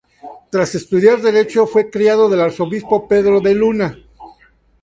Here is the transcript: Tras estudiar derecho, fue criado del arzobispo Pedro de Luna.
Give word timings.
Tras 0.49 0.73
estudiar 0.73 1.21
derecho, 1.21 1.67
fue 1.67 1.91
criado 1.91 2.27
del 2.27 2.39
arzobispo 2.41 3.07
Pedro 3.07 3.39
de 3.39 3.53
Luna. 3.53 3.99